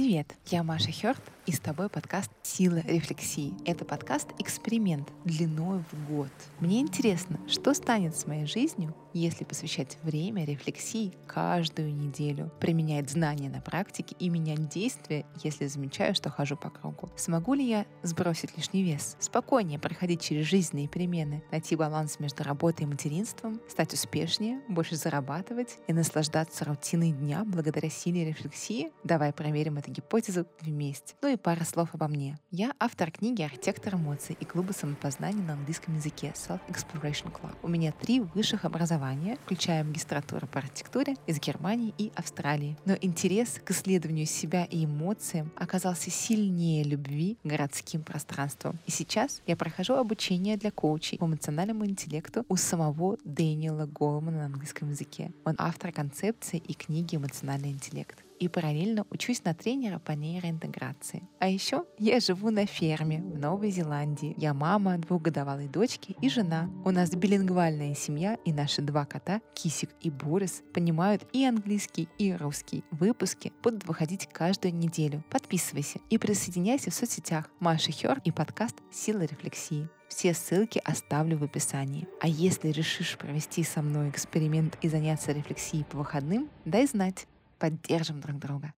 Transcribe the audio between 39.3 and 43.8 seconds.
включая магистратуру по архитектуре из Германии и Австралии. Но интерес к